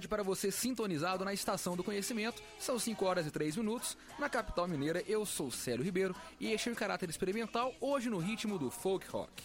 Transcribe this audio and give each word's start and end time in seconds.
Tarde 0.00 0.08
para 0.08 0.22
você 0.22 0.50
sintonizado 0.50 1.26
na 1.26 1.34
Estação 1.34 1.76
do 1.76 1.84
Conhecimento. 1.84 2.42
São 2.58 2.78
5 2.78 3.04
horas 3.04 3.26
e 3.26 3.30
3 3.30 3.58
minutos. 3.58 3.98
Na 4.18 4.30
capital 4.30 4.66
mineira, 4.66 5.04
eu 5.06 5.26
sou 5.26 5.50
Célio 5.50 5.84
Ribeiro 5.84 6.16
e 6.38 6.50
este 6.52 6.70
é 6.70 6.72
o 6.72 6.74
caráter 6.74 7.10
experimental, 7.10 7.74
hoje 7.82 8.08
no 8.08 8.16
ritmo 8.16 8.58
do 8.58 8.70
folk 8.70 9.06
rock. 9.10 9.42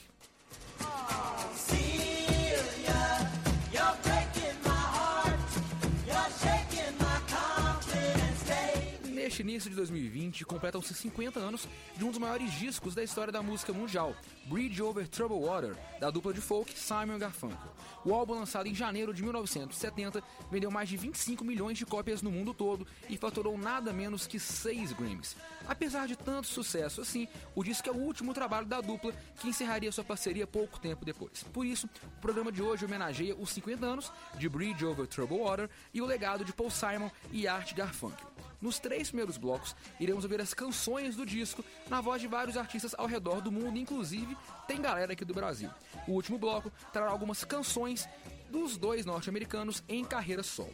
Neste 9.35 9.43
início 9.43 9.69
de 9.69 9.75
2020, 9.75 10.45
completam-se 10.45 10.93
50 10.93 11.41
anos 11.41 11.67
de 11.97 12.05
um 12.05 12.09
dos 12.09 12.17
maiores 12.17 12.53
discos 12.53 12.95
da 12.95 13.03
história 13.03 13.33
da 13.33 13.43
música 13.43 13.73
mundial, 13.73 14.15
Bridge 14.45 14.81
Over 14.81 15.09
Troubled 15.09 15.43
Water, 15.45 15.75
da 15.99 16.09
dupla 16.09 16.33
de 16.33 16.39
folk 16.39 16.71
Simon 16.79 17.19
Garfunkel. 17.19 17.69
O 18.05 18.13
álbum, 18.13 18.35
lançado 18.35 18.67
em 18.67 18.73
janeiro 18.73 19.13
de 19.13 19.21
1970, 19.21 20.23
vendeu 20.49 20.71
mais 20.71 20.87
de 20.87 20.95
25 20.95 21.43
milhões 21.43 21.77
de 21.77 21.85
cópias 21.85 22.21
no 22.21 22.31
mundo 22.31 22.53
todo 22.53 22.87
e 23.09 23.17
faturou 23.17 23.57
nada 23.57 23.91
menos 23.91 24.25
que 24.25 24.39
6 24.39 24.93
Grammys. 24.93 25.35
Apesar 25.67 26.07
de 26.07 26.15
tanto 26.15 26.47
sucesso 26.47 27.01
assim, 27.01 27.27
o 27.53 27.61
disco 27.61 27.89
é 27.89 27.91
o 27.91 27.97
último 27.97 28.33
trabalho 28.33 28.65
da 28.65 28.79
dupla 28.79 29.11
que 29.41 29.49
encerraria 29.49 29.91
sua 29.91 30.05
parceria 30.05 30.47
pouco 30.47 30.79
tempo 30.79 31.03
depois. 31.03 31.43
Por 31.43 31.65
isso, 31.65 31.89
o 32.17 32.21
programa 32.21 32.53
de 32.53 32.61
hoje 32.61 32.85
homenageia 32.85 33.35
os 33.35 33.49
50 33.49 33.85
anos 33.85 34.13
de 34.39 34.47
Bridge 34.47 34.85
Over 34.85 35.05
Troubled 35.07 35.43
Water 35.43 35.69
e 35.93 36.01
o 36.01 36.05
legado 36.05 36.45
de 36.45 36.53
Paul 36.53 36.71
Simon 36.71 37.11
e 37.33 37.49
Art 37.49 37.73
Garfunkel. 37.73 38.44
Nos 38.65 38.79
três 38.79 39.09
primeiros 39.09 39.37
blocos, 39.37 39.75
iremos 39.99 40.23
ouvir 40.23 40.41
as 40.41 40.51
canções 40.51 41.15
do 41.15 41.23
disco 41.23 41.63
na 41.87 42.01
voz 42.01 42.19
de 42.19 42.27
vários 42.27 42.57
artistas 42.57 42.95
ao 42.97 43.05
redor 43.05 43.39
do 43.39 43.51
mundo, 43.51 43.77
inclusive 43.77 44.35
tem 44.67 44.81
galera 44.81 45.13
aqui 45.13 45.23
do 45.23 45.35
Brasil. 45.35 45.69
O 46.07 46.13
último 46.13 46.39
bloco 46.39 46.71
trará 46.91 47.11
algumas 47.11 47.43
canções 47.43 48.09
dos 48.49 48.75
dois 48.75 49.05
norte-americanos 49.05 49.83
em 49.87 50.03
carreira 50.03 50.41
solo. 50.41 50.73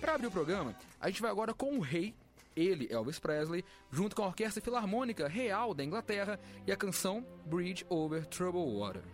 Para 0.00 0.16
abrir 0.16 0.26
o 0.26 0.32
programa, 0.32 0.74
a 1.00 1.08
gente 1.08 1.22
vai 1.22 1.30
agora 1.30 1.54
com 1.54 1.78
o 1.78 1.80
rei, 1.80 2.12
ele, 2.56 2.88
Elvis 2.90 3.20
Presley, 3.20 3.64
junto 3.88 4.16
com 4.16 4.24
a 4.24 4.26
Orquestra 4.26 4.60
Filarmônica 4.60 5.28
Real 5.28 5.72
da 5.72 5.84
Inglaterra 5.84 6.40
e 6.66 6.72
a 6.72 6.76
canção 6.76 7.24
Bridge 7.46 7.86
Over 7.88 8.26
Troubled 8.26 8.76
Water. 8.76 9.04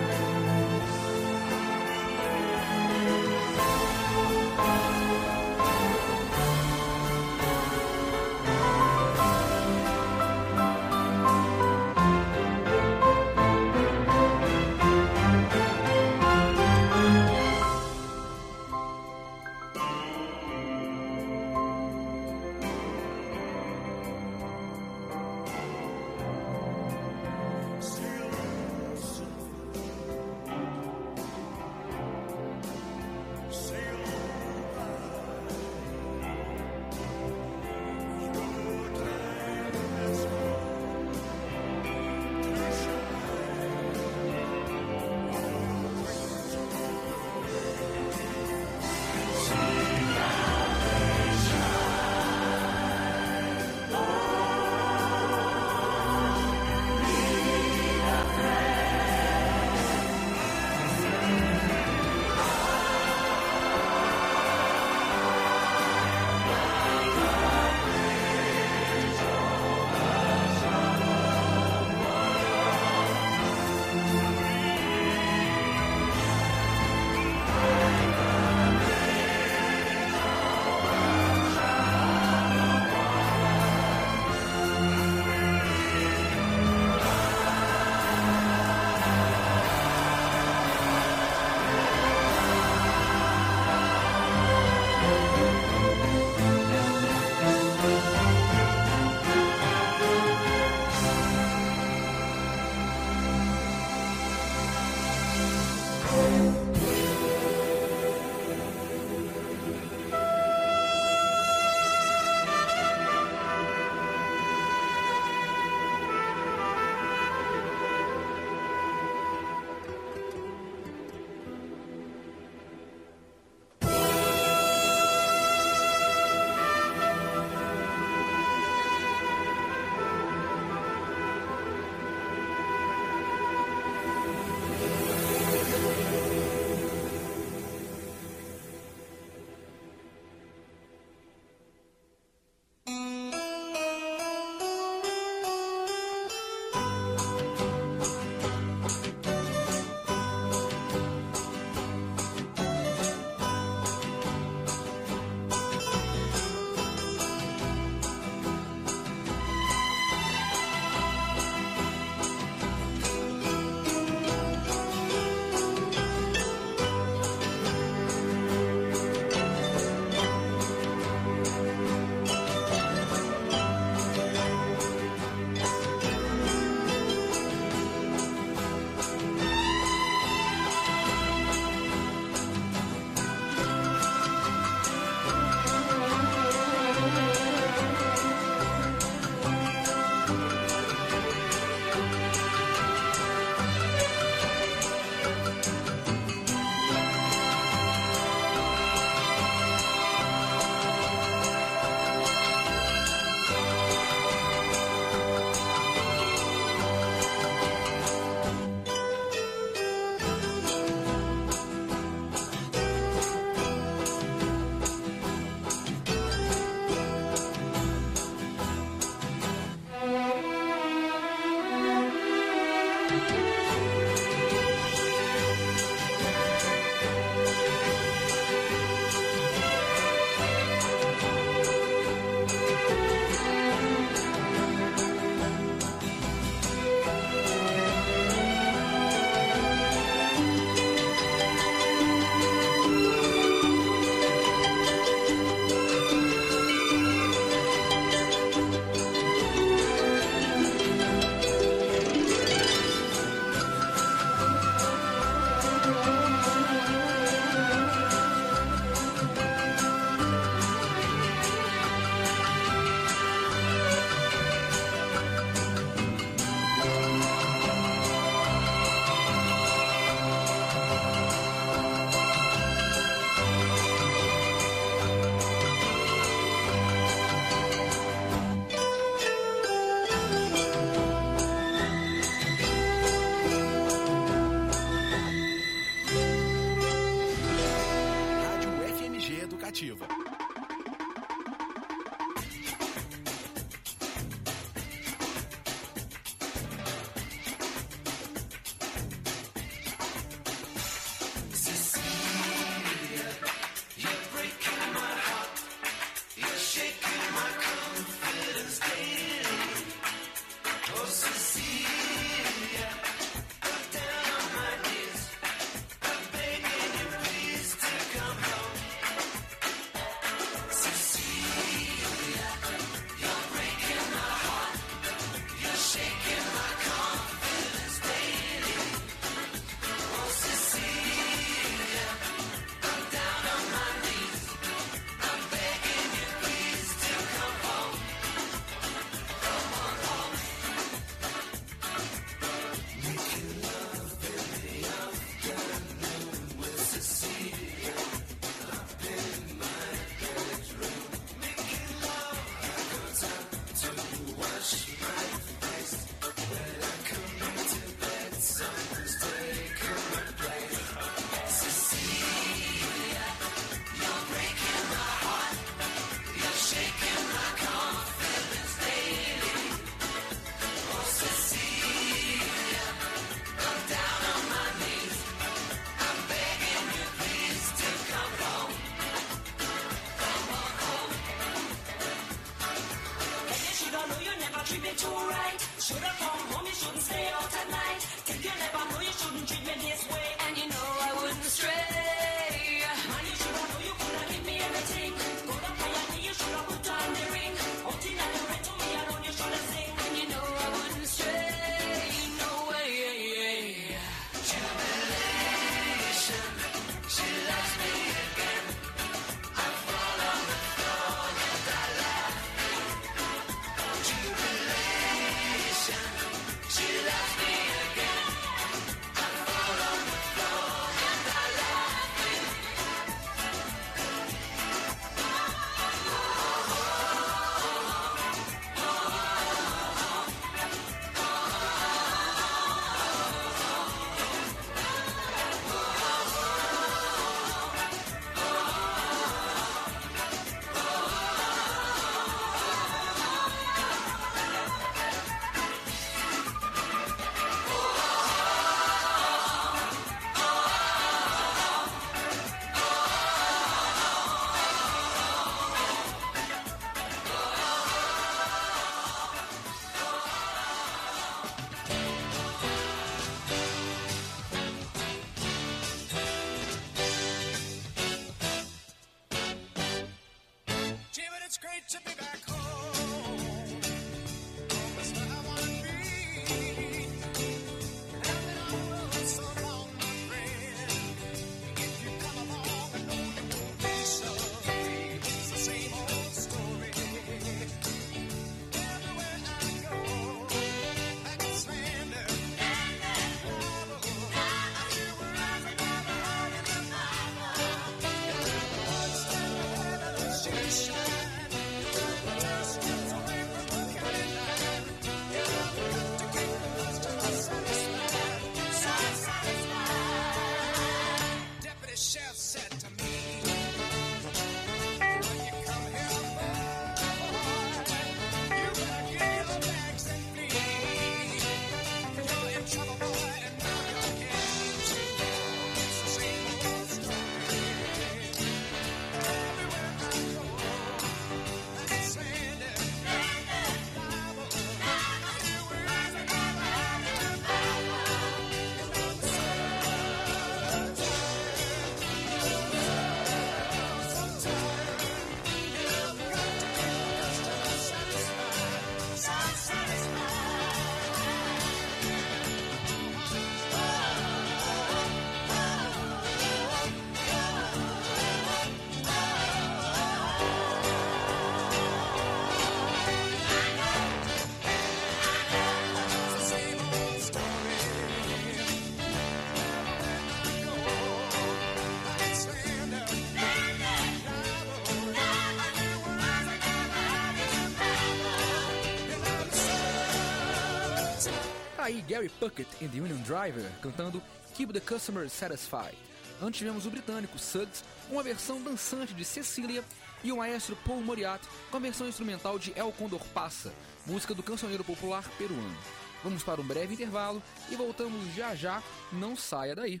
Aí 581.90 582.00
Gary 582.02 582.28
Puckett 582.28 582.68
e 582.80 582.88
The 582.88 583.00
Union 583.00 583.20
Driver 583.22 583.68
cantando 583.82 584.22
Keep 584.54 584.72
the 584.72 584.80
Customer 584.80 585.28
Satisfied. 585.28 585.98
Antes 586.40 586.58
tivemos 586.58 586.86
o 586.86 586.90
britânico 586.90 587.38
Suggs, 587.38 587.84
uma 588.08 588.22
versão 588.22 588.62
dançante 588.62 589.12
de 589.12 589.24
Cecília, 589.24 589.84
e 590.22 590.30
o 590.30 590.36
maestro 590.36 590.76
Paul 590.86 591.00
Moriarty 591.02 591.48
com 591.70 591.76
a 591.76 591.80
versão 591.80 592.06
instrumental 592.06 592.58
de 592.58 592.72
El 592.78 592.92
Condor 592.92 593.24
Passa, 593.34 593.72
música 594.06 594.34
do 594.34 594.42
cancioneiro 594.42 594.84
popular 594.84 595.28
peruano. 595.36 595.76
Vamos 596.22 596.42
para 596.42 596.60
um 596.60 596.66
breve 596.66 596.94
intervalo 596.94 597.42
e 597.70 597.74
voltamos 597.74 598.34
já 598.34 598.54
já, 598.54 598.82
não 599.10 599.34
saia 599.34 599.74
daí. 599.74 600.00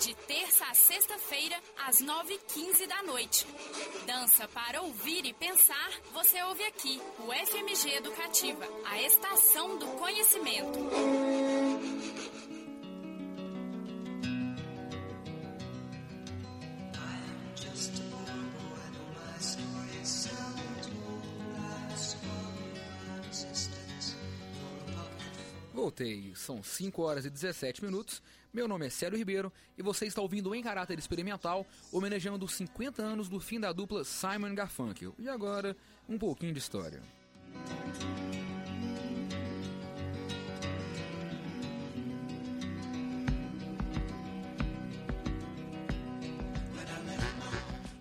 De 0.00 0.14
terça 0.14 0.64
a 0.64 0.74
sexta-feira, 0.74 1.56
às 1.86 2.00
9h15 2.00 2.86
da 2.86 3.02
noite. 3.02 3.44
Dança 4.06 4.46
para 4.46 4.80
ouvir 4.80 5.26
e 5.26 5.32
pensar, 5.32 5.90
você 6.12 6.40
ouve 6.44 6.62
aqui, 6.64 7.00
o 7.18 7.32
FMG 7.32 7.96
Educativa, 7.96 8.64
a 8.84 9.02
estação 9.02 9.76
do 9.76 9.86
conhecimento. 9.98 10.78
Voltei, 25.98 26.32
são 26.36 26.62
5 26.62 27.02
horas 27.02 27.24
e 27.24 27.30
17 27.30 27.84
minutos. 27.84 28.22
Meu 28.54 28.68
nome 28.68 28.86
é 28.86 28.88
Célio 28.88 29.18
Ribeiro 29.18 29.52
e 29.76 29.82
você 29.82 30.06
está 30.06 30.22
ouvindo 30.22 30.54
em 30.54 30.62
caráter 30.62 30.96
experimental, 30.96 31.66
homenageando 31.90 32.44
os 32.44 32.54
50 32.54 33.02
anos 33.02 33.28
do 33.28 33.40
fim 33.40 33.58
da 33.58 33.72
dupla 33.72 34.04
Simon 34.04 34.54
Garfunkel. 34.54 35.12
E 35.18 35.28
agora, 35.28 35.76
um 36.08 36.16
pouquinho 36.16 36.52
de 36.52 36.60
história. 36.60 37.02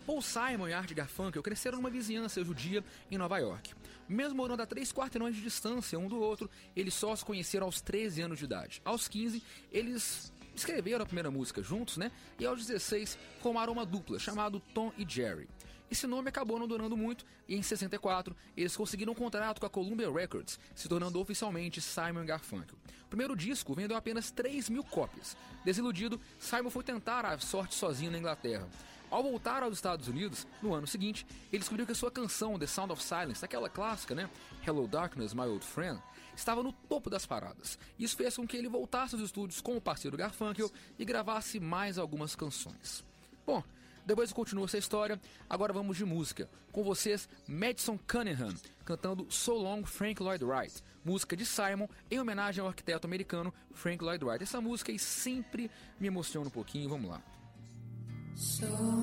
Paul 0.06 0.22
Simon 0.22 0.68
e 0.68 0.74
Art 0.74 0.94
Garfunkel 0.94 1.42
cresceram 1.42 1.78
numa 1.78 1.90
vizinhança 1.90 2.44
judia 2.44 2.84
em 3.10 3.18
Nova 3.18 3.40
York. 3.40 3.74
Mesmo 4.08 4.36
morando 4.36 4.62
a 4.62 4.66
três 4.66 4.92
quarteirões 4.92 5.36
de 5.36 5.42
distância 5.42 6.00
um 6.00 6.08
do 6.08 6.20
outro, 6.20 6.50
eles 6.76 6.94
só 6.94 7.16
se 7.16 7.26
conheceram 7.26 7.66
aos 7.66 7.82
13 7.82 8.22
anos 8.22 8.40
de 8.40 8.46
idade. 8.46 8.82
Aos 8.86 9.08
15, 9.08 9.44
eles 9.72 10.32
escreveram 10.56 11.04
a 11.04 11.06
primeira 11.06 11.30
música 11.30 11.62
juntos, 11.62 11.98
né? 11.98 12.12
E 12.40 12.46
aos 12.46 12.66
16, 12.66 13.18
formaram 13.42 13.74
uma 13.74 13.86
dupla 13.86 14.18
chamada 14.18 14.62
Tom 14.74 14.92
e 14.98 15.06
Jerry. 15.08 15.48
Esse 15.90 16.06
nome 16.06 16.28
acabou 16.28 16.60
não 16.60 16.68
durando 16.68 16.98
muito 16.98 17.26
e 17.48 17.56
em 17.56 17.62
64 17.62 18.36
eles 18.58 18.76
conseguiram 18.76 19.14
um 19.14 19.16
contrato 19.16 19.60
com 19.60 19.66
a 19.66 19.70
Columbia 19.70 20.12
Records, 20.12 20.60
se 20.76 20.90
tornando 20.90 21.20
oficialmente 21.20 21.80
Simon 21.80 22.26
Garfunkel. 22.26 22.78
O 23.04 23.08
primeiro 23.08 23.38
disco 23.38 23.74
vendeu 23.74 23.96
apenas 23.96 24.30
3 24.30 24.70
mil 24.70 24.84
cópias. 24.84 25.38
Desiludido, 25.64 26.20
Simon 26.38 26.70
foi 26.70 26.84
tentar 26.84 27.26
a 27.26 27.40
sorte 27.40 27.74
sozinho 27.74 28.12
na 28.12 28.18
Inglaterra. 28.18 28.68
Ao 29.10 29.24
voltar 29.24 29.64
aos 29.64 29.76
Estados 29.76 30.10
Unidos, 30.10 30.46
no 30.62 30.74
ano 30.74 30.86
seguinte, 30.86 31.26
ele 31.52 31.60
descobriu 31.60 31.86
que 31.86 31.94
a 31.94 31.96
sua 31.96 32.12
canção 32.12 32.60
The 32.60 32.68
Sound 32.68 32.92
of 32.92 33.02
Silence, 33.02 33.44
aquela 33.44 33.70
clássica, 33.70 34.14
né? 34.14 34.30
Hello 34.66 34.86
Darkness, 34.86 35.34
My 35.34 35.44
Old 35.44 35.66
Friend, 35.66 36.02
estava 36.36 36.62
no 36.62 36.74
topo 36.74 37.10
das 37.10 37.26
paradas. 37.26 37.80
Isso 37.98 38.18
fez 38.18 38.36
com 38.36 38.46
que 38.46 38.58
ele 38.58 38.68
voltasse 38.68 39.16
aos 39.16 39.24
estúdios 39.24 39.62
com 39.62 39.78
o 39.78 39.82
parceiro 39.82 40.18
Garfunkel 40.18 40.70
e 41.00 41.06
gravasse 41.06 41.58
mais 41.58 41.98
algumas 41.98 42.36
canções. 42.36 43.06
Bom, 43.46 43.64
depois 44.06 44.34
continua 44.34 44.66
essa 44.66 44.78
história, 44.78 45.20
agora 45.50 45.72
vamos 45.72 45.96
de 45.96 46.04
música. 46.04 46.50
Com 46.74 46.84
vocês, 46.84 47.30
Madison 47.48 47.98
Cunningham, 48.06 48.54
cantando 48.84 49.26
So 49.32 49.54
Long 49.54 49.86
Frank 49.86 50.22
Lloyd 50.22 50.44
Wright, 50.44 50.84
música 51.04 51.36
de 51.36 51.46
Simon 51.46 51.88
em 52.12 52.20
homenagem 52.20 52.62
ao 52.62 52.68
arquiteto 52.68 53.08
americano 53.08 53.54
Frank 53.74 54.04
Lloyd 54.04 54.24
Wright. 54.24 54.44
Essa 54.44 54.60
música 54.60 54.92
aí 54.92 55.00
sempre 55.00 55.72
me 55.98 56.08
emociona 56.08 56.48
um 56.48 56.52
pouquinho, 56.52 56.90
vamos 56.90 57.10
lá. 57.10 57.22
So 58.38 58.97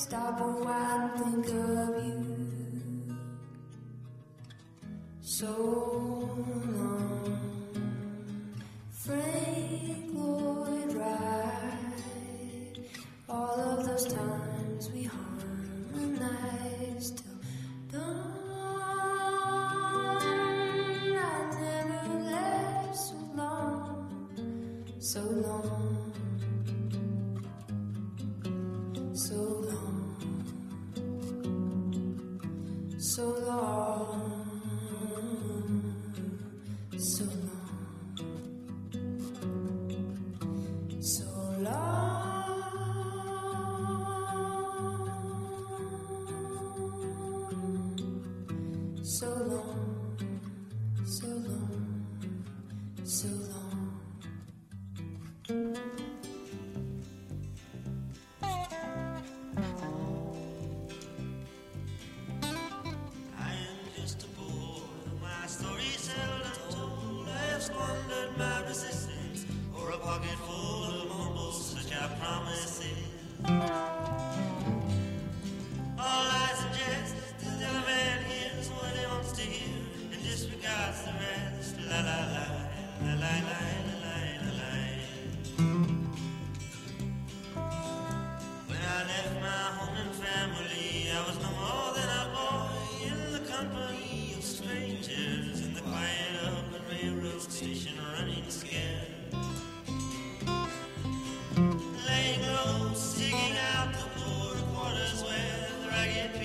stop 0.00 0.40
a 0.40 0.44
while 0.44 1.10
and 1.26 1.44
think 1.44 1.48
of 1.48 2.04
you. 2.06 3.14
So 5.20 5.89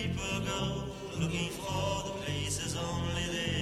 people 0.06 0.40
go 0.46 0.84
looking 1.20 1.50
for 1.50 2.04
the 2.06 2.14
places 2.22 2.78
only 2.78 3.26
they 3.34 3.55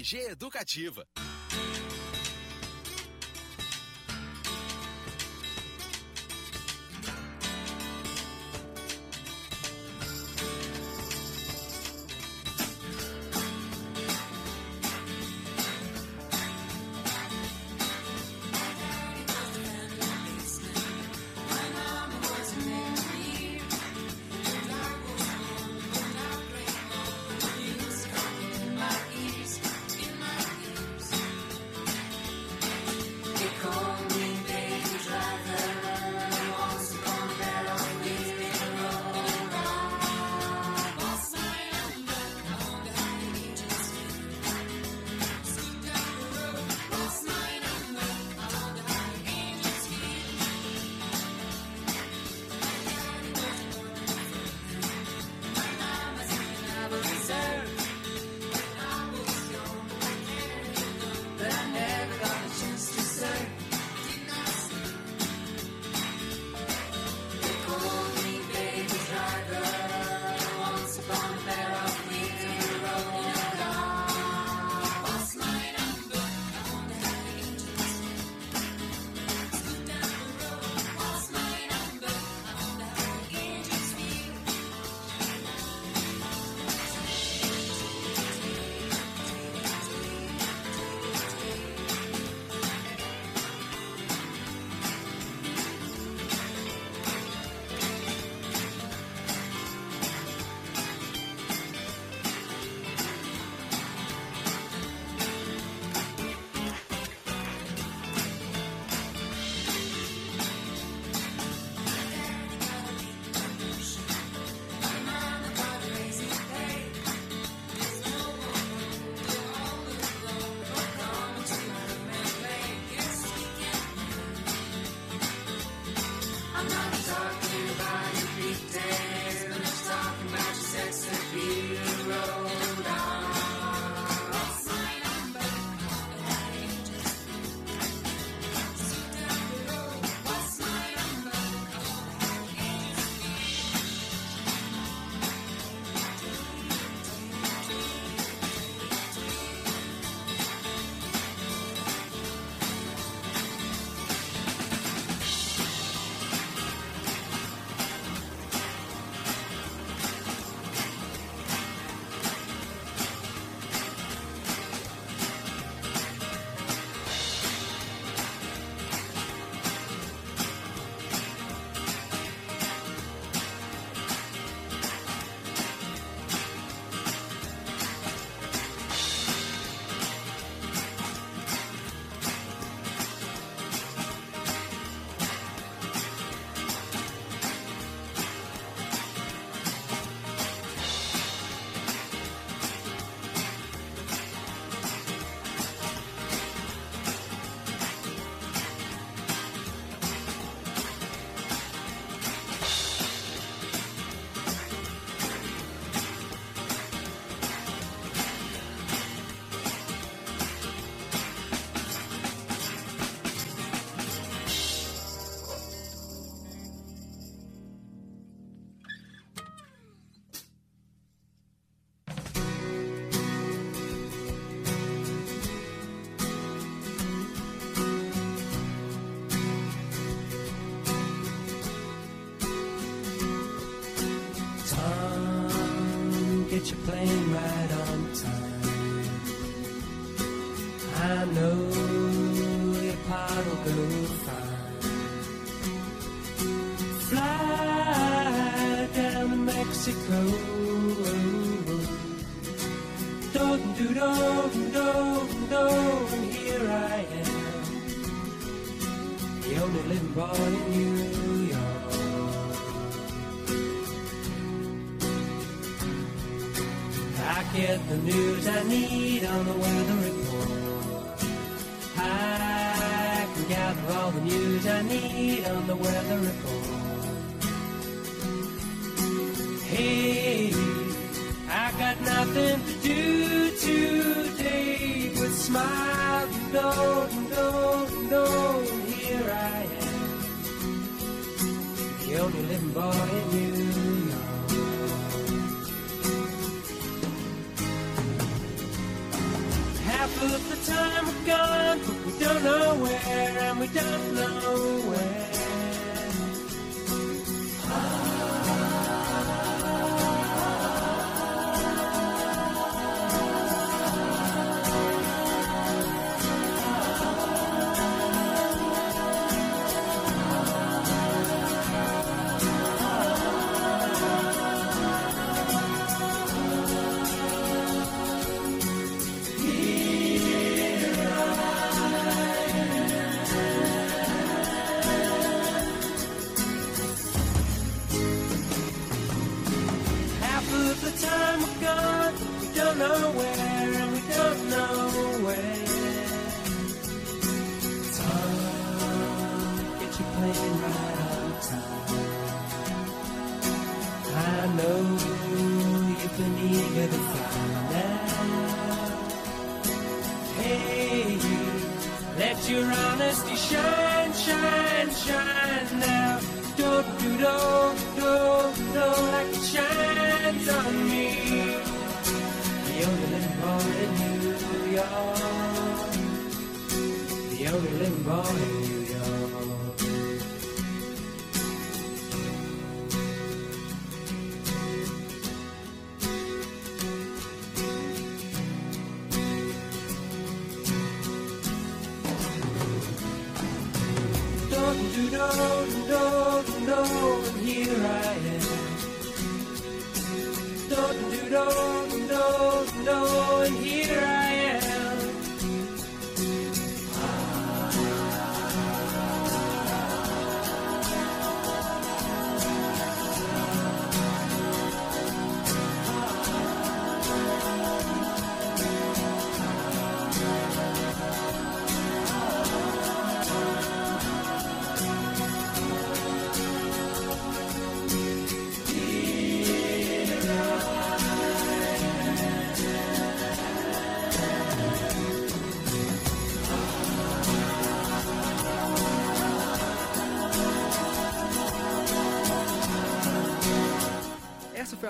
MG 0.00 0.30
Educativa. 0.30 1.04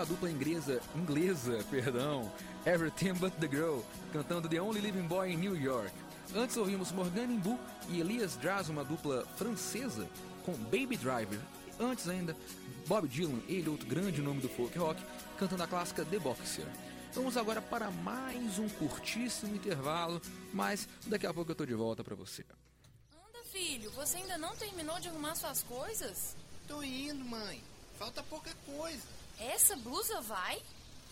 A 0.01 0.05
dupla 0.05 0.31
inglesa, 0.31 0.81
inglesa, 0.97 1.63
perdão, 1.71 2.33
Everything 2.65 3.13
But 3.13 3.35
The 3.35 3.47
Girl, 3.47 3.81
cantando 4.13 4.49
The 4.49 4.61
Only 4.61 4.81
Living 4.81 5.07
Boy 5.07 5.33
in 5.33 5.37
New 5.37 5.55
York. 5.55 5.93
Antes 6.35 6.57
ouvimos 6.57 6.91
Morgan 6.91 7.25
Imbu 7.25 7.59
e 7.91 8.01
Elias 8.01 8.35
Draz, 8.37 8.71
uma 8.71 8.83
dupla 8.83 9.27
francesa, 9.37 10.09
com 10.45 10.53
Baby 10.53 10.97
Driver. 10.97 11.39
Antes 11.79 12.09
ainda, 12.09 12.35
Bob 12.87 13.09
Dylan, 13.09 13.43
ele 13.47 13.69
outro 13.69 13.87
grande 13.87 14.23
nome 14.23 14.41
do 14.41 14.49
folk 14.49 14.79
rock, 14.79 15.03
cantando 15.39 15.65
a 15.65 15.67
clássica 15.67 16.03
The 16.03 16.19
Boxer. 16.19 16.67
Vamos 17.13 17.37
agora 17.37 17.61
para 17.61 17.91
mais 17.91 18.59
um 18.59 18.69
curtíssimo 18.71 19.55
intervalo, 19.55 20.23
mas 20.53 20.89
daqui 21.07 21.27
a 21.27 21.35
pouco 21.35 21.51
eu 21.51 21.57
tô 21.57 21.67
de 21.67 21.75
volta 21.75 22.03
para 22.03 22.15
você. 22.15 22.43
Anda, 23.13 23.45
filho, 23.45 23.91
você 23.91 24.17
ainda 24.17 24.39
não 24.39 24.57
terminou 24.57 24.99
de 24.99 25.09
arrumar 25.09 25.35
suas 25.35 25.63
coisas? 25.63 26.37
Tô 26.67 26.83
indo, 26.83 27.23
mãe. 27.25 27.63
Falta 27.99 28.23
pouca 28.23 28.51
coisa. 28.65 29.20
Essa 29.41 29.75
blusa 29.77 30.21
vai? 30.21 30.61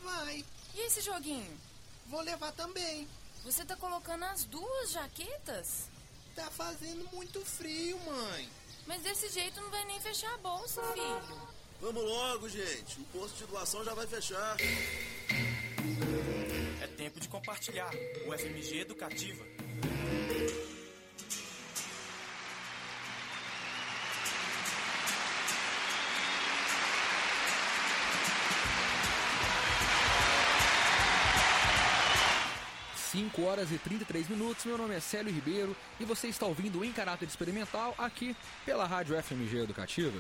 Vai, 0.03 0.45
E 0.75 0.81
esse 0.87 1.01
joguinho? 1.01 1.59
vou 2.07 2.21
levar 2.23 2.53
também. 2.53 3.07
Você 3.45 3.65
tá 3.65 3.77
colocando 3.77 4.25
as 4.25 4.45
duas 4.45 4.91
jaquetas? 4.93 5.89
Tá 6.35 6.51
fazendo 6.51 7.07
muito 7.13 7.45
frio, 7.45 7.99
mãe. 8.01 8.49
Mas 8.87 9.03
desse 9.03 9.29
jeito 9.29 9.61
não 9.61 9.71
vai 9.71 9.85
nem 9.85 10.01
fechar 10.01 10.33
a 10.35 10.39
bolsa, 10.39 10.83
filho. 10.95 11.49
Vamos 11.81 12.03
logo, 12.03 12.49
gente. 12.49 12.99
O 13.01 13.05
posto 13.05 13.37
de 13.37 13.47
doação 13.47 13.85
já 13.85 13.93
vai 13.95 14.07
fechar. 14.07 14.57
É 16.81 16.87
tempo 16.97 17.21
de 17.21 17.29
compartilhar. 17.29 17.91
O 18.27 18.33
FMG 18.39 18.81
Educativa. 18.81 19.45
Cinco 33.19 33.43
horas 33.43 33.73
e 33.73 33.79
33 33.79 34.29
minutos, 34.29 34.65
meu 34.65 34.79
nome 34.79 34.95
é 34.95 35.01
Célio 35.01 35.35
Ribeiro 35.35 35.77
e 35.99 36.05
você 36.05 36.29
está 36.29 36.47
ouvindo 36.47 36.85
em 36.85 36.93
caráter 36.93 37.27
experimental 37.27 37.93
aqui 37.99 38.37
pela 38.65 38.87
Rádio 38.87 39.21
FMG 39.21 39.59
Educativa. 39.59 40.17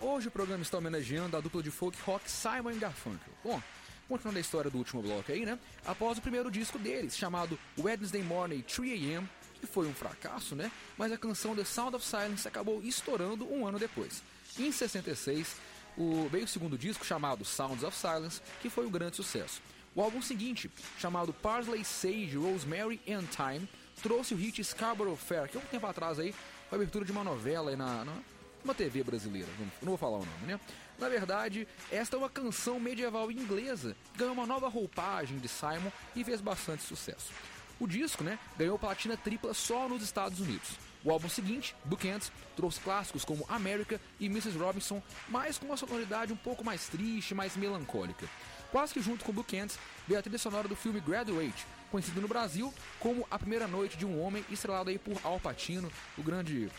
Hoje 0.00 0.28
o 0.28 0.30
programa 0.30 0.62
está 0.62 0.78
homenageando 0.78 1.36
a 1.36 1.40
dupla 1.40 1.62
de 1.62 1.70
folk 1.70 1.98
rock 2.06 2.30
Simon 2.30 2.78
Garfunkel. 2.78 3.34
Bom, 3.44 3.60
continuando 4.08 4.38
a 4.38 4.40
história 4.40 4.70
do 4.70 4.78
último 4.78 5.02
bloco 5.02 5.30
aí, 5.30 5.44
né? 5.44 5.58
Após 5.84 6.16
o 6.16 6.22
primeiro 6.22 6.50
disco 6.50 6.78
deles, 6.78 7.14
chamado 7.14 7.58
Wednesday 7.78 8.22
Morning 8.22 8.62
3am, 8.62 9.28
foi 9.66 9.86
um 9.86 9.94
fracasso, 9.94 10.54
né? 10.54 10.70
Mas 10.96 11.12
a 11.12 11.18
canção 11.18 11.54
The 11.54 11.64
Sound 11.64 11.96
of 11.96 12.04
Silence 12.04 12.46
acabou 12.46 12.82
estourando 12.82 13.50
um 13.50 13.66
ano 13.66 13.78
depois. 13.78 14.22
Em 14.58 14.70
66, 14.70 15.56
o, 15.96 16.28
veio 16.28 16.44
o 16.44 16.48
segundo 16.48 16.78
disco 16.78 17.04
chamado 17.04 17.44
Sounds 17.44 17.82
of 17.82 17.96
Silence, 17.96 18.40
que 18.60 18.70
foi 18.70 18.86
um 18.86 18.90
grande 18.90 19.16
sucesso. 19.16 19.60
O 19.94 20.02
álbum 20.02 20.20
seguinte, 20.20 20.70
chamado 20.98 21.32
Parsley, 21.32 21.84
Sage, 21.84 22.36
Rosemary 22.36 23.00
and 23.08 23.24
Thyme, 23.26 23.68
trouxe 24.02 24.34
o 24.34 24.36
hit 24.36 24.62
Scarborough 24.64 25.16
Fair, 25.16 25.48
que 25.48 25.56
há 25.56 25.60
um 25.60 25.66
tempo 25.66 25.86
atrás 25.86 26.18
aí 26.18 26.32
foi 26.68 26.78
a 26.78 26.80
abertura 26.80 27.04
de 27.04 27.12
uma 27.12 27.22
novela 27.22 27.70
aí 27.70 27.76
na, 27.76 28.04
na 28.04 28.12
uma 28.64 28.74
TV 28.74 29.04
brasileira, 29.04 29.48
não, 29.82 29.88
vou 29.88 29.98
falar 29.98 30.16
o 30.16 30.24
nome, 30.24 30.46
né? 30.46 30.58
Na 30.98 31.08
verdade, 31.08 31.68
esta 31.92 32.16
é 32.16 32.18
uma 32.18 32.30
canção 32.30 32.80
medieval 32.80 33.30
inglesa, 33.30 33.94
ganhou 34.16 34.32
uma 34.32 34.46
nova 34.46 34.68
roupagem 34.68 35.38
de 35.38 35.48
Simon 35.48 35.92
e 36.16 36.24
fez 36.24 36.40
bastante 36.40 36.82
sucesso. 36.82 37.30
O 37.80 37.86
disco, 37.86 38.22
né, 38.22 38.38
ganhou 38.56 38.78
platina 38.78 39.16
tripla 39.16 39.52
só 39.52 39.88
nos 39.88 40.02
Estados 40.02 40.40
Unidos. 40.40 40.78
O 41.04 41.10
álbum 41.10 41.28
seguinte, 41.28 41.74
Bookends, 41.84 42.32
trouxe 42.56 42.80
clássicos 42.80 43.24
como 43.24 43.44
America 43.48 44.00
e 44.18 44.26
Mrs. 44.26 44.56
Robinson, 44.56 45.02
mas 45.28 45.58
com 45.58 45.66
uma 45.66 45.76
sonoridade 45.76 46.32
um 46.32 46.36
pouco 46.36 46.64
mais 46.64 46.88
triste, 46.88 47.34
mais 47.34 47.56
melancólica. 47.56 48.26
Quase 48.72 48.94
que 48.94 49.02
junto 49.02 49.24
com 49.24 49.32
Bookends 49.32 49.78
veio 50.08 50.18
a 50.18 50.22
trilha 50.22 50.38
sonora 50.38 50.66
do 50.66 50.74
filme 50.74 51.00
Graduate, 51.00 51.66
conhecido 51.90 52.20
no 52.20 52.28
Brasil 52.28 52.72
como 52.98 53.26
A 53.30 53.38
Primeira 53.38 53.68
Noite 53.68 53.98
de 53.98 54.06
um 54.06 54.20
Homem, 54.22 54.44
estrelado 54.50 54.90
aí 54.90 54.98
por 54.98 55.20
Al 55.22 55.38
Pacino, 55.38 55.92
o 56.16 56.22
grande 56.22 56.70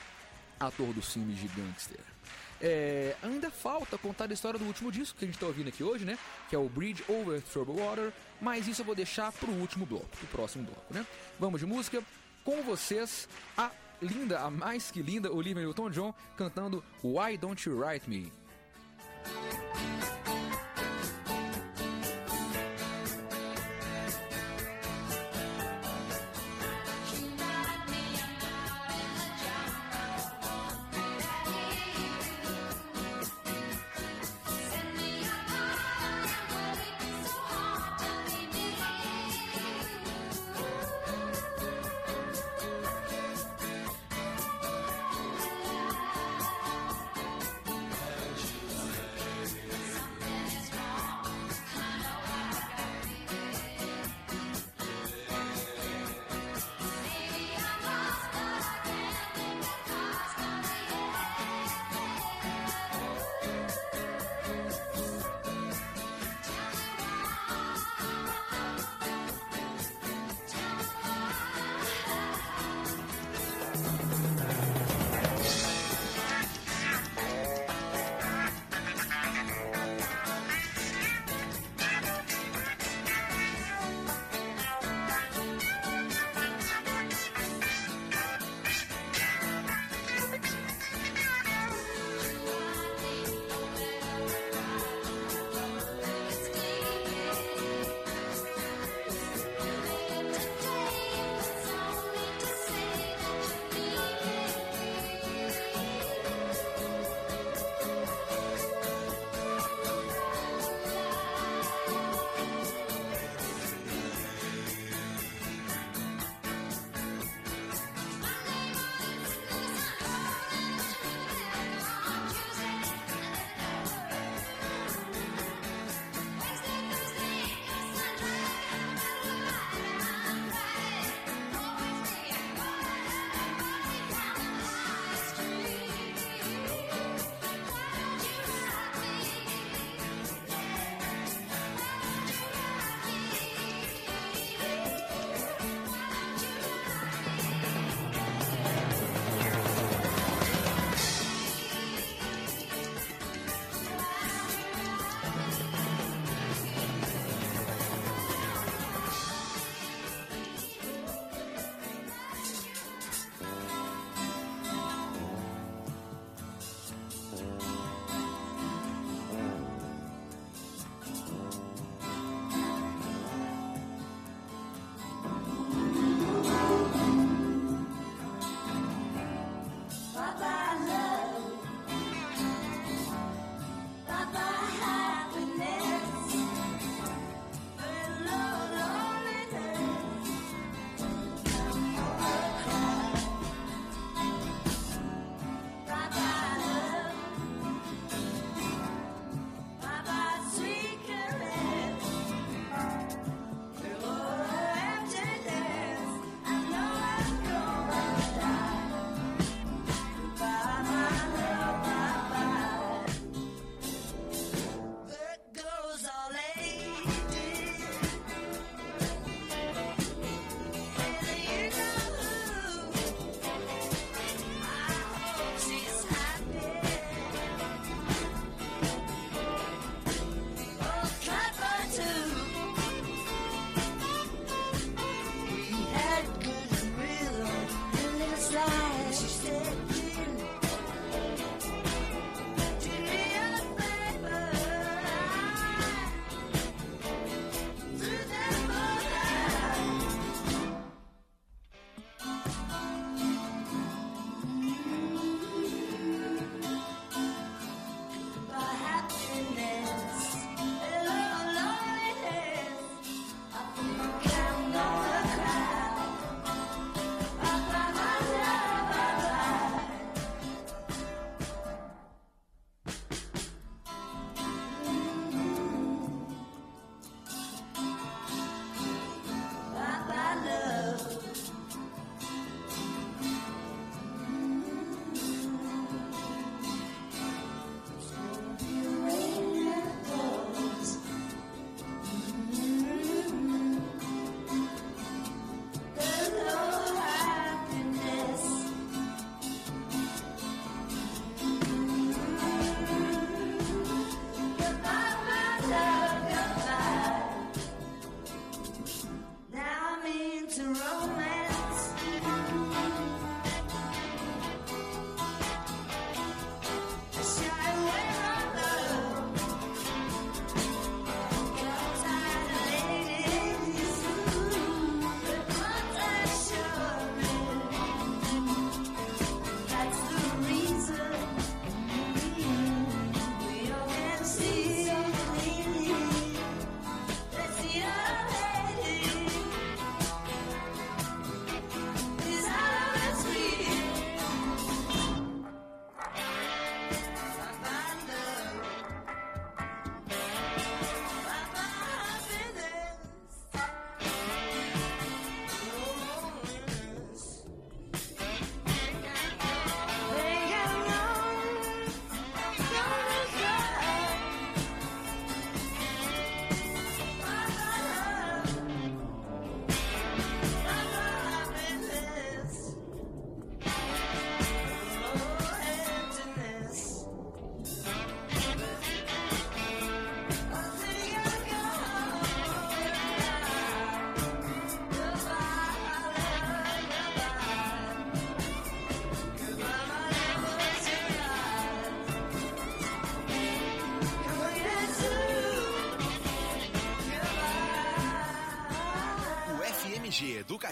ator 0.60 0.92
dos 0.94 1.14
filmes 1.14 1.38
de 1.38 1.48
gangster. 1.50 2.15
É, 2.62 3.16
ainda 3.22 3.52
falta 3.52 3.98
contar 3.98 4.30
a 4.30 4.34
história 4.34 4.58
do 4.58 4.66
último 4.66 4.92
disco 4.92 5.18
que 5.18 5.26
a 5.26 5.28
gente 5.28 5.36
está 5.36 5.46
ouvindo 5.46 5.68
aqui 5.68 5.84
hoje, 5.84 6.06
né? 6.06 6.18
Que 6.50 6.56
é 6.56 6.60
o 6.60 6.70
Bridge 6.70 7.04
Over 7.08 7.42
Troubled 7.42 7.80
Water, 7.80 8.14
mas 8.40 8.68
isso 8.68 8.82
eu 8.82 8.86
vou 8.86 8.96
deixar 8.96 9.32
para 9.32 9.50
o 9.50 9.60
último 9.60 9.86
bloco, 9.86 10.08
pro 10.08 10.28
próximo 10.28 10.64
bloco, 10.64 10.94
né? 10.94 11.06
Vamos 11.40 11.60
de 11.60 11.66
música 11.66 12.02
com 12.44 12.62
vocês, 12.64 13.28
a 13.58 13.72
linda, 14.02 14.40
a 14.40 14.50
mais 14.50 14.92
que 14.92 15.02
linda 15.02 15.32
Olivia 15.32 15.64
Newton-John 15.64 16.14
cantando 16.38 16.84
Why 17.04 17.38
Don't 17.38 17.68
You 17.68 17.78
Write 17.78 18.10
Me? 18.10 18.32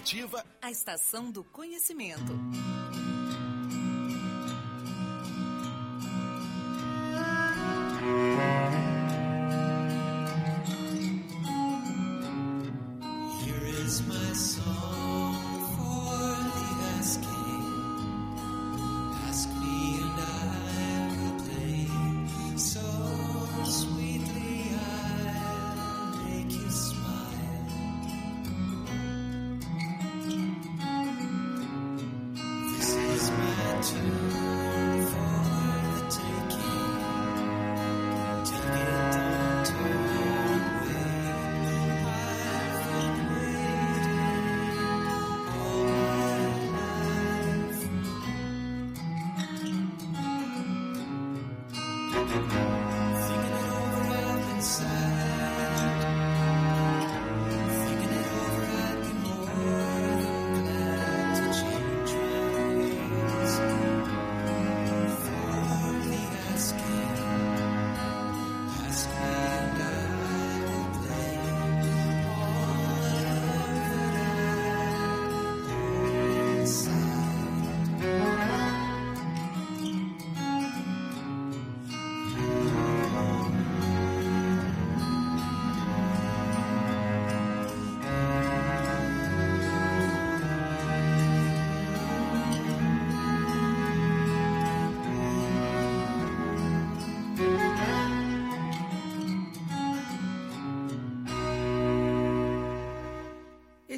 Educativa, 0.03 0.45
A 0.61 0.69
estação 0.69 1.31
do 1.31 1.45
conhecimento. 1.45 2.33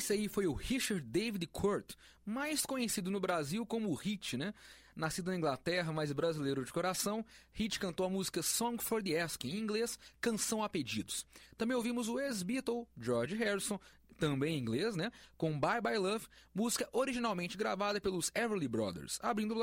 Esse 0.05 0.13
aí 0.13 0.27
foi 0.27 0.45
o 0.45 0.53
Richard 0.53 1.03
David 1.03 1.47
Court, 1.47 1.95
mais 2.23 2.63
conhecido 2.63 3.09
no 3.09 3.19
Brasil 3.19 3.65
como 3.65 3.91
Hit, 3.95 4.37
né? 4.37 4.53
Nascido 4.95 5.31
na 5.31 5.35
Inglaterra, 5.35 5.91
mas 5.91 6.11
brasileiro 6.11 6.63
de 6.63 6.71
coração, 6.71 7.25
Hit 7.51 7.79
cantou 7.79 8.05
a 8.05 8.09
música 8.09 8.43
Song 8.43 8.77
for 8.83 9.01
the 9.01 9.19
Asking, 9.19 9.49
em 9.49 9.57
inglês, 9.57 9.97
Canção 10.21 10.61
a 10.61 10.69
Pedidos. 10.69 11.25
Também 11.57 11.75
ouvimos 11.75 12.07
o 12.07 12.19
ex-Beatle, 12.19 12.87
George 12.95 13.35
Harrison, 13.35 13.79
também 14.15 14.55
em 14.55 14.59
inglês, 14.59 14.95
né? 14.95 15.11
Com 15.39 15.59
Bye 15.59 15.81
Bye 15.81 15.97
Love, 15.97 16.27
música 16.53 16.87
originalmente 16.93 17.57
gravada 17.57 17.99
pelos 17.99 18.31
Everly 18.35 18.67
Brothers. 18.67 19.17
Abrindo, 19.23 19.55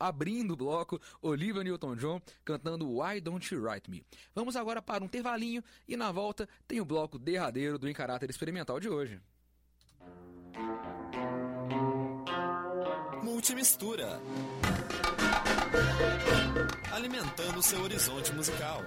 abrindo 0.00 0.52
o 0.52 0.56
bloco, 0.56 0.98
Olivia 1.20 1.62
Newton-John 1.62 2.18
cantando 2.46 2.98
Why 2.98 3.20
Don't 3.20 3.54
You 3.54 3.62
Write 3.62 3.90
Me. 3.90 4.02
Vamos 4.34 4.56
agora 4.56 4.80
para 4.80 5.04
um 5.04 5.06
intervalinho 5.06 5.62
e 5.86 5.98
na 5.98 6.10
volta 6.10 6.48
tem 6.66 6.80
o 6.80 6.84
bloco 6.86 7.18
derradeiro 7.18 7.78
do 7.78 7.86
Em 7.86 7.92
Caráter 7.92 8.30
Experimental 8.30 8.80
de 8.80 8.88
hoje. 8.88 9.20
Multimistura. 13.22 14.20
Alimentando 16.92 17.62
seu 17.62 17.82
horizonte 17.82 18.32
musical. 18.32 18.82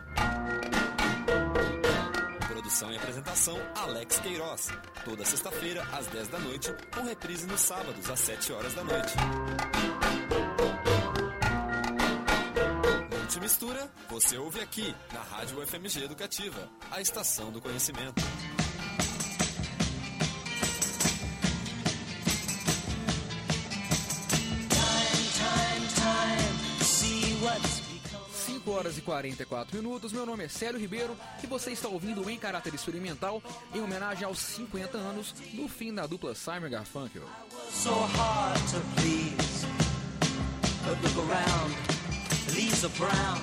Produção 2.48 2.92
e 2.92 2.98
apresentação 2.98 3.58
Alex 3.76 4.20
Queiroz. 4.20 4.70
Toda 5.06 5.24
sexta-feira 5.26 5.86
às 5.92 6.08
10 6.08 6.28
da 6.28 6.40
noite, 6.40 6.74
com 6.94 7.04
reprise 7.04 7.46
nos 7.46 7.62
sábados 7.62 8.10
às 8.10 8.20
7 8.20 8.54
horas 8.54 8.74
da 8.74 8.84
noite. 8.84 9.14
Multimistura, 13.18 13.90
você 14.10 14.38
ouve 14.38 14.60
aqui 14.60 14.96
na 15.14 15.22
Rádio 15.22 15.66
FMG 15.66 16.04
Educativa, 16.04 16.70
a 16.92 17.00
estação 17.00 17.52
do 17.52 17.62
conhecimento. 17.62 18.22
5 28.70 28.72
horas 28.72 28.98
e 29.00 29.02
44 29.02 29.78
minutos. 29.78 30.14
Meu 30.14 30.26
nome 30.28 30.44
é 30.44 30.48
Célio 30.48 30.80
Ribeiro 30.80 31.18
e 31.44 31.48
você 31.48 31.72
está 31.72 31.88
ouvindo 31.88 32.30
Em 32.30 32.38
Caráter 32.38 32.74
Experimental 32.76 33.42
em 33.74 33.82
homenagem 33.82 34.26
aos 34.26 34.38
50 34.38 34.96
anos 34.96 35.34
do 35.54 35.68
fim 35.68 35.92
da 35.94 36.06
dupla 36.06 36.36
Simon 36.36 36.70
Garfunkel. 36.70 37.24
so 37.72 37.90
hard 37.90 38.60
to 38.70 38.80
please. 38.96 39.66
But 40.86 41.02
look 41.02 41.18
around, 41.18 41.76
leaves 42.56 42.84
are 42.84 42.94
brown. 42.98 43.40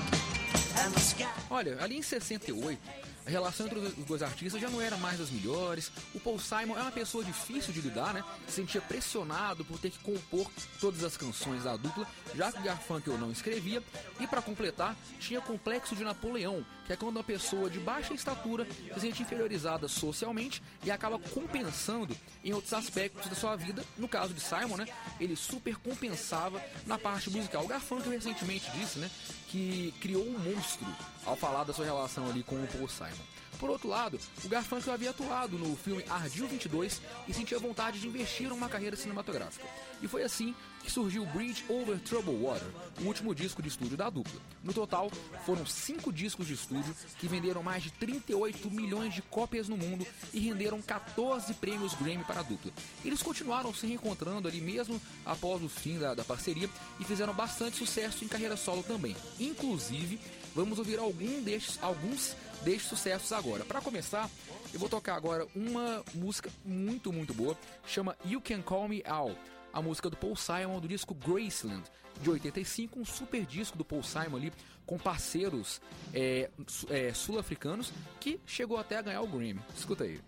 Olha, 1.50 1.82
ali 1.82 1.96
em 1.96 2.02
68, 2.02 2.78
a 3.26 3.30
relação 3.30 3.66
entre 3.66 3.78
os 3.80 4.04
dois 4.04 4.22
artistas 4.22 4.60
já 4.60 4.70
não 4.70 4.80
era 4.80 4.96
mais 4.96 5.18
das 5.18 5.30
melhores. 5.30 5.90
O 6.14 6.20
Paul 6.20 6.38
Simon 6.38 6.78
é 6.78 6.82
uma 6.82 6.92
pessoa 6.92 7.24
difícil 7.24 7.72
de 7.72 7.80
lidar, 7.80 8.14
né? 8.14 8.22
Se 8.46 8.54
sentia 8.54 8.80
pressionado 8.80 9.64
por 9.64 9.78
ter 9.80 9.90
que 9.90 9.98
compor 9.98 10.48
todas 10.80 11.02
as 11.02 11.16
canções 11.16 11.64
da 11.64 11.76
dupla, 11.76 12.06
já 12.36 12.52
que 12.52 12.62
Garfunkel 12.62 13.18
não 13.18 13.32
escrevia. 13.32 13.82
E 14.20 14.26
para 14.28 14.40
completar, 14.40 14.96
tinha 15.18 15.40
complexo 15.40 15.96
de 15.96 16.04
Napoleão, 16.04 16.64
que 16.86 16.92
é 16.92 16.96
quando 16.96 17.16
uma 17.16 17.24
pessoa 17.24 17.68
de 17.68 17.80
baixa 17.80 18.14
estatura 18.14 18.64
se 18.94 19.00
sente 19.00 19.22
inferiorizada 19.22 19.88
socialmente 19.88 20.62
e 20.84 20.90
acaba 20.90 21.18
compensando 21.18 22.16
em 22.44 22.52
outros 22.52 22.72
aspectos 22.72 23.28
da 23.28 23.34
sua 23.34 23.56
vida. 23.56 23.84
No 23.98 24.06
caso 24.06 24.32
de 24.32 24.40
Simon, 24.40 24.76
né? 24.76 24.86
Ele 25.18 25.34
super 25.34 25.74
compensava 25.76 26.62
na 26.86 26.96
parte 26.96 27.28
musical. 27.28 27.64
O 27.64 27.68
Garfunkel 27.68 28.12
recentemente 28.12 28.70
disse, 28.70 29.00
né? 29.00 29.10
Que 29.48 29.92
criou 30.00 30.24
um 30.24 30.38
monstro 30.38 30.86
ao 31.24 31.34
falar 31.34 31.64
da 31.64 31.72
sua 31.72 31.84
relação 31.84 32.28
ali 32.30 32.44
com 32.44 32.54
o 32.54 32.66
Paul 32.68 32.88
Simon. 32.88 33.15
Por 33.58 33.70
outro 33.70 33.88
lado, 33.88 34.18
o 34.44 34.48
Garfunkel 34.48 34.92
havia 34.92 35.10
atuado 35.10 35.58
no 35.58 35.76
filme 35.76 36.04
Ardil 36.08 36.46
22 36.46 37.00
e 37.26 37.34
sentia 37.34 37.58
vontade 37.58 38.00
de 38.00 38.06
investir 38.06 38.48
numa 38.48 38.68
carreira 38.68 38.96
cinematográfica. 38.96 39.66
E 40.02 40.08
foi 40.08 40.22
assim 40.22 40.54
que 40.86 40.92
surgiu 40.92 41.26
Bridge 41.26 41.64
Over 41.68 41.98
Troubled 41.98 42.40
Water, 42.40 42.68
o 43.00 43.06
último 43.06 43.34
disco 43.34 43.60
de 43.60 43.68
estúdio 43.68 43.96
da 43.96 44.08
dupla. 44.08 44.40
No 44.62 44.72
total, 44.72 45.10
foram 45.44 45.66
cinco 45.66 46.12
discos 46.12 46.46
de 46.46 46.54
estúdio 46.54 46.94
que 47.18 47.26
venderam 47.26 47.62
mais 47.62 47.82
de 47.82 47.90
38 47.90 48.70
milhões 48.70 49.12
de 49.12 49.20
cópias 49.22 49.68
no 49.68 49.76
mundo 49.76 50.06
e 50.32 50.38
renderam 50.38 50.80
14 50.80 51.52
prêmios 51.54 51.94
Grammy 51.94 52.22
para 52.24 52.40
a 52.40 52.42
dupla. 52.44 52.70
Eles 53.04 53.20
continuaram 53.20 53.74
se 53.74 53.86
reencontrando 53.86 54.46
ali 54.46 54.60
mesmo 54.60 55.00
após 55.24 55.62
o 55.62 55.68
fim 55.68 55.98
da, 55.98 56.14
da 56.14 56.24
parceria 56.24 56.70
e 57.00 57.04
fizeram 57.04 57.34
bastante 57.34 57.78
sucesso 57.78 58.24
em 58.24 58.28
carreira 58.28 58.56
solo 58.56 58.84
também. 58.84 59.16
Inclusive, 59.40 60.20
vamos 60.54 60.78
ouvir 60.78 61.00
algum 61.00 61.42
destes, 61.42 61.78
alguns 61.82 62.36
destes 62.62 62.88
sucessos 62.88 63.32
agora. 63.32 63.64
Para 63.64 63.80
começar, 63.80 64.30
eu 64.72 64.80
vou 64.80 64.88
tocar 64.88 65.14
agora 65.14 65.46
uma 65.54 66.04
música 66.14 66.50
muito, 66.64 67.12
muito 67.12 67.32
boa, 67.34 67.56
chama 67.86 68.16
You 68.24 68.40
Can 68.40 68.62
Call 68.62 68.88
Me 68.88 69.02
Al, 69.06 69.32
a 69.72 69.82
música 69.82 70.08
do 70.08 70.16
Paul 70.16 70.36
Simon 70.36 70.80
do 70.80 70.88
disco 70.88 71.14
Graceland, 71.14 71.84
de 72.20 72.30
85, 72.30 72.98
um 72.98 73.04
super 73.04 73.44
disco 73.44 73.76
do 73.76 73.84
Paul 73.84 74.02
Simon 74.02 74.36
ali, 74.36 74.52
com 74.86 74.98
parceiros 74.98 75.80
é, 76.14 76.48
é, 76.88 77.12
sul-africanos, 77.12 77.92
que 78.20 78.40
chegou 78.46 78.78
até 78.78 78.96
a 78.96 79.02
ganhar 79.02 79.20
o 79.20 79.26
Grammy. 79.26 79.60
Escuta 79.76 80.04
aí. 80.04 80.20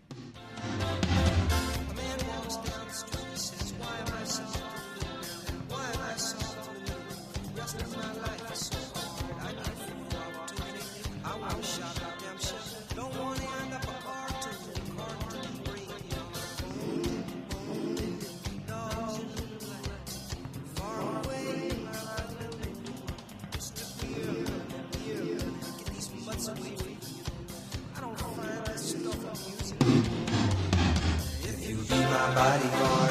A 1.05 1.08
my 32.11 32.35
bodyguard. 32.35 33.08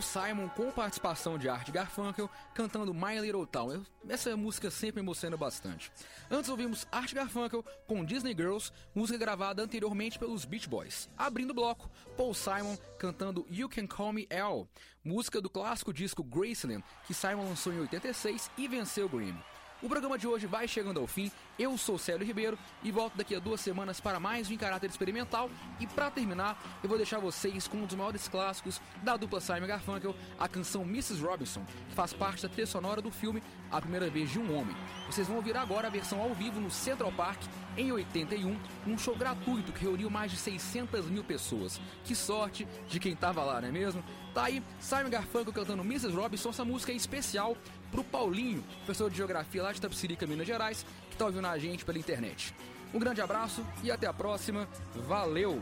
Paul 0.00 0.02
Simon 0.02 0.48
com 0.48 0.70
participação 0.72 1.36
de 1.36 1.46
Art 1.46 1.70
Garfunkel 1.70 2.30
cantando 2.54 2.94
My 2.94 3.20
Little 3.20 3.44
Town. 3.46 3.70
Eu- 3.70 3.86
essa 4.08 4.34
música 4.34 4.70
sempre 4.70 5.00
emociona 5.02 5.36
bastante. 5.36 5.92
Antes 6.30 6.48
ouvimos 6.48 6.86
Art 6.90 7.12
Garfunkel 7.12 7.62
com 7.86 8.02
Disney 8.02 8.34
Girls, 8.34 8.72
música 8.94 9.18
gravada 9.18 9.62
anteriormente 9.62 10.18
pelos 10.18 10.46
Beach 10.46 10.66
Boys. 10.66 11.10
Abrindo 11.18 11.50
o 11.50 11.54
bloco, 11.54 11.90
Paul 12.16 12.32
Simon 12.32 12.78
cantando 12.98 13.46
You 13.50 13.68
Can 13.68 13.86
Call 13.86 14.14
Me 14.14 14.26
Al, 14.34 14.66
música 15.04 15.38
do 15.38 15.50
clássico 15.50 15.92
disco 15.92 16.24
Graceland, 16.24 16.82
que 17.06 17.12
Simon 17.12 17.44
lançou 17.50 17.70
em 17.70 17.80
86 17.80 18.50
e 18.56 18.66
venceu 18.66 19.04
o 19.04 19.08
Grammy. 19.10 19.44
O 19.82 19.88
programa 19.88 20.18
de 20.18 20.28
hoje 20.28 20.46
vai 20.46 20.68
chegando 20.68 21.00
ao 21.00 21.06
fim. 21.06 21.32
Eu 21.58 21.78
sou 21.78 21.96
Célio 21.96 22.26
Ribeiro 22.26 22.58
e 22.82 22.92
volto 22.92 23.16
daqui 23.16 23.34
a 23.34 23.38
duas 23.38 23.62
semanas 23.62 23.98
para 23.98 24.20
mais 24.20 24.50
um 24.50 24.52
em 24.52 24.58
caráter 24.58 24.90
experimental. 24.90 25.48
E 25.78 25.86
para 25.86 26.10
terminar, 26.10 26.62
eu 26.82 26.88
vou 26.88 26.98
deixar 26.98 27.18
vocês 27.18 27.66
com 27.66 27.78
um 27.78 27.86
dos 27.86 27.96
maiores 27.96 28.28
clássicos 28.28 28.78
da 29.02 29.16
dupla 29.16 29.40
Simon 29.40 29.66
Garfunkel, 29.66 30.14
a 30.38 30.46
canção 30.46 30.82
Mrs. 30.82 31.22
Robinson, 31.22 31.64
que 31.88 31.94
faz 31.94 32.12
parte 32.12 32.42
da 32.42 32.48
trilha 32.50 32.66
sonora 32.66 33.00
do 33.00 33.10
filme 33.10 33.42
A 33.70 33.80
Primeira 33.80 34.10
Vez 34.10 34.30
de 34.30 34.38
um 34.38 34.54
Homem. 34.54 34.76
Vocês 35.06 35.26
vão 35.26 35.38
ouvir 35.38 35.56
agora 35.56 35.86
a 35.86 35.90
versão 35.90 36.20
ao 36.20 36.34
vivo 36.34 36.60
no 36.60 36.70
Central 36.70 37.10
Park 37.12 37.40
em 37.74 37.90
81, 37.90 38.58
um 38.86 38.98
show 38.98 39.16
gratuito 39.16 39.72
que 39.72 39.84
reuniu 39.84 40.10
mais 40.10 40.30
de 40.30 40.36
600 40.36 41.06
mil 41.06 41.24
pessoas. 41.24 41.80
Que 42.04 42.14
sorte 42.14 42.68
de 42.86 43.00
quem 43.00 43.16
tava 43.16 43.42
lá, 43.42 43.62
não 43.62 43.68
é 43.68 43.72
mesmo? 43.72 44.04
Tá 44.34 44.44
aí 44.44 44.62
Simon 44.78 45.08
Garfunkel 45.08 45.54
cantando 45.54 45.82
Mrs. 45.82 46.14
Robinson, 46.14 46.50
essa 46.50 46.66
música 46.66 46.92
é 46.92 46.96
especial 46.96 47.56
pro 47.90 48.04
Paulinho, 48.04 48.62
professor 48.84 49.10
de 49.10 49.16
geografia 49.16 49.62
lá 49.62 49.72
de 49.72 49.80
Tapsirica, 49.80 50.26
Minas 50.26 50.46
Gerais, 50.46 50.86
que 51.10 51.16
tá 51.16 51.26
ouvindo 51.26 51.46
a 51.46 51.58
gente 51.58 51.84
pela 51.84 51.98
internet. 51.98 52.54
Um 52.92 52.98
grande 52.98 53.20
abraço 53.20 53.64
e 53.82 53.90
até 53.90 54.06
a 54.06 54.12
próxima. 54.12 54.68
Valeu! 55.06 55.60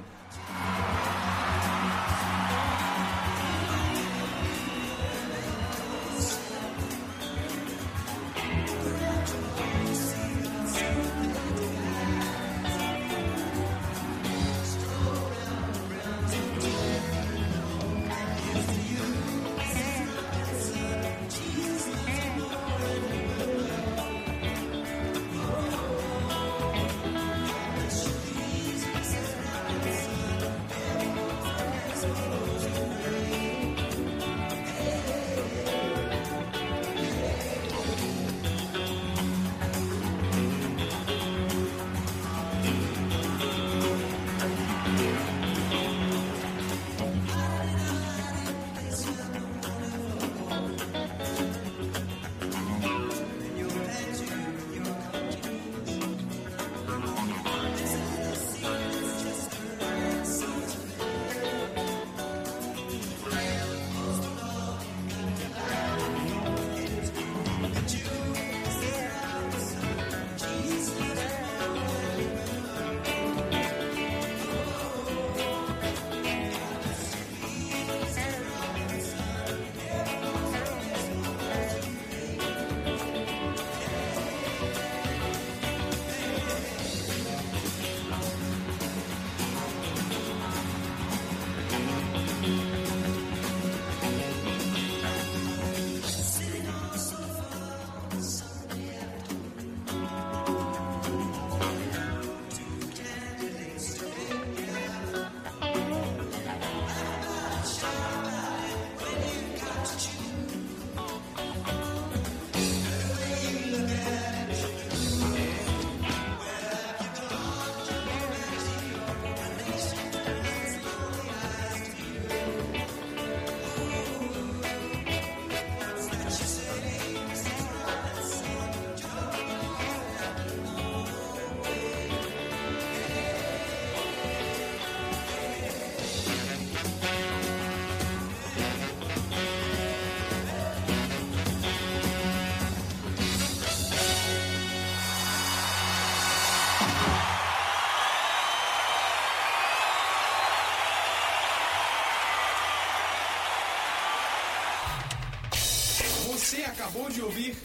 Acabou 156.98 157.10
de 157.10 157.22
ouvir 157.22 157.56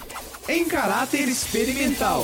Em 0.47 0.65
Caráter 0.65 1.27
Experimental. 1.27 2.23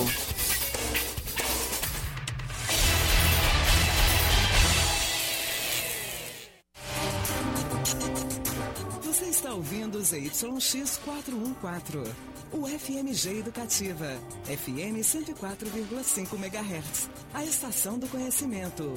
Você 9.02 9.26
está 9.26 9.54
ouvindo 9.54 10.00
ZYX 10.02 11.00
414, 11.04 12.12
o 12.52 12.68
FMG 12.68 13.40
Educativa, 13.40 14.08
FM 14.46 15.02
104,5 15.02 16.34
MHz, 16.36 17.10
a 17.34 17.44
estação 17.44 17.98
do 17.98 18.08
conhecimento. 18.08 18.94